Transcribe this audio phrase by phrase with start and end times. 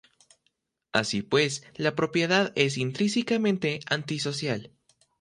[0.93, 4.71] Así pues, la propiedad es intrínsecamente antisocial.